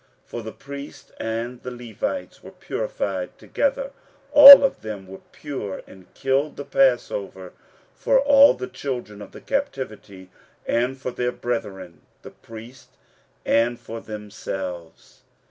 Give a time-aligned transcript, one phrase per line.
[0.23, 3.91] 15:006:020 For the priests and the Levites were purified together,
[4.31, 7.53] all of them were pure, and killed the passover
[7.93, 10.31] for all the children of the captivity,
[10.65, 12.97] and for their brethren the priests,
[13.45, 15.21] and for themselves.